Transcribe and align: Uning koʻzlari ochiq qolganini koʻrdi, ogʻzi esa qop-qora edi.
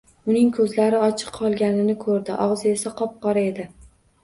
Uning 0.29 0.45
koʻzlari 0.53 1.01
ochiq 1.07 1.29
qolganini 1.35 1.97
koʻrdi, 2.07 2.41
ogʻzi 2.49 2.73
esa 2.75 2.95
qop-qora 3.05 3.47
edi. 3.53 3.71